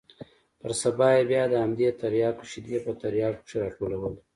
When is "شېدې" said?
2.51-2.77